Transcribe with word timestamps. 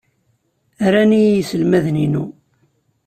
Ran-iyi 0.93 1.31
yiselmaden-inu. 1.35 2.25